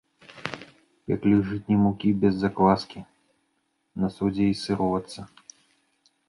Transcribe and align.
Пяклі 1.11 1.33
з 1.39 1.43
жытняй 1.49 1.77
мукі 1.83 2.09
без 2.23 2.33
закваскі, 2.45 2.99
на 4.05 4.11
содзе 4.15 4.45
і 4.55 4.57
сыроватцы. 4.63 5.19